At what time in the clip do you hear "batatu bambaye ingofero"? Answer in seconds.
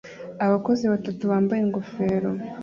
0.93-2.29